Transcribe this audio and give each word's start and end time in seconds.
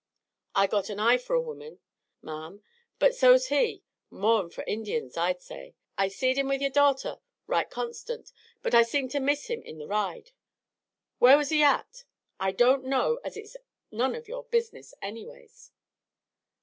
I 0.55 0.65
got 0.65 0.89
a 0.89 0.99
eye 0.99 1.19
fer 1.19 1.35
a 1.35 1.39
womern, 1.39 1.77
ma'am, 2.23 2.63
but 2.97 3.13
so's 3.13 3.49
he 3.49 3.83
more'n 4.09 4.49
fer 4.49 4.63
Injuns, 4.63 5.15
I'd 5.15 5.43
say. 5.43 5.75
I 5.95 6.07
seed 6.07 6.39
him 6.39 6.47
with 6.47 6.59
yore 6.59 6.71
darter 6.71 7.19
right 7.45 7.69
constant, 7.69 8.31
but 8.63 8.73
I 8.73 8.81
seemed 8.81 9.11
to 9.11 9.19
miss 9.19 9.45
him 9.45 9.61
in 9.61 9.77
the 9.77 9.85
ride. 9.85 10.31
Whar 11.19 11.37
was 11.37 11.49
he 11.49 11.61
at?" 11.61 12.05
"I 12.39 12.51
don't 12.51 12.85
know 12.85 13.19
as 13.23 13.37
it's 13.37 13.55
none 13.91 14.15
of 14.15 14.27
your 14.27 14.45
business, 14.45 14.95
anyways." 15.03 15.69